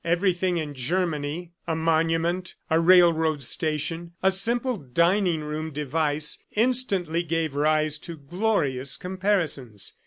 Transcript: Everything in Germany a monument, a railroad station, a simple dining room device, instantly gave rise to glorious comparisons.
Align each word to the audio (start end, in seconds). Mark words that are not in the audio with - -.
Everything 0.03 0.57
in 0.57 0.73
Germany 0.73 1.51
a 1.67 1.75
monument, 1.75 2.55
a 2.71 2.79
railroad 2.79 3.43
station, 3.43 4.13
a 4.23 4.31
simple 4.31 4.75
dining 4.77 5.41
room 5.41 5.71
device, 5.71 6.39
instantly 6.55 7.21
gave 7.21 7.53
rise 7.53 7.99
to 7.99 8.17
glorious 8.17 8.97
comparisons. 8.97 9.93